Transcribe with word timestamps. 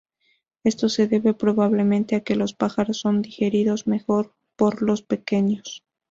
Esto 0.63 0.89
se 0.89 1.05
debe 1.05 1.35
probablemente 1.35 2.15
a 2.15 2.21
que 2.21 2.35
los 2.35 2.55
pájaros 2.55 2.97
son 2.97 3.21
digeridos 3.21 3.85
mejor 3.85 4.33
por 4.55 4.81
los 4.81 5.03
pequeños. 5.03 5.83